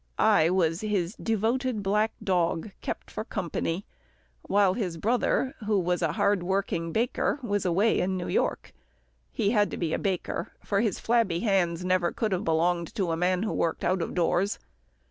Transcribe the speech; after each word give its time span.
I 0.17 0.49
was 0.49 0.81
his 0.81 1.15
devoted 1.17 1.83
black 1.83 2.11
dog, 2.23 2.71
kept 2.81 3.11
for 3.11 3.23
company, 3.23 3.85
while 4.41 4.73
his 4.73 4.97
brother, 4.97 5.53
who 5.67 5.77
was 5.77 6.01
a 6.01 6.13
hard 6.13 6.41
working 6.41 6.91
baker, 6.91 7.37
was 7.43 7.65
away 7.65 7.99
in 7.99 8.17
New 8.17 8.27
York. 8.27 8.73
He 9.31 9.51
had 9.51 9.69
to 9.69 9.77
be 9.77 9.93
a 9.93 9.99
baker, 9.99 10.53
for 10.65 10.81
his 10.81 10.99
flabby 10.99 11.41
hands 11.41 11.85
never 11.85 12.11
could 12.11 12.31
have 12.31 12.43
belonged 12.43 12.95
to 12.95 13.11
a 13.11 13.15
man 13.15 13.43
who 13.43 13.53
worked 13.53 13.83
out 13.83 14.01
of 14.01 14.15
doors. 14.15 14.57